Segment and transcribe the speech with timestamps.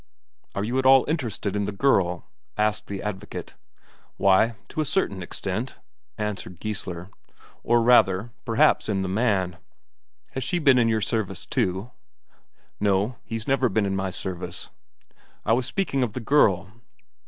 [0.55, 2.25] "Are you at all interested in the girl?"
[2.57, 3.53] asked the advocate.
[4.17, 5.75] "Why, to a certain extent,"
[6.17, 7.11] answered Geissler
[7.61, 9.57] "or rather, perhaps, in the man."
[10.31, 11.91] "Has she been in your service too?"
[12.79, 14.71] "No, he's never been in my service."
[15.45, 16.71] "I was speaking of the girl.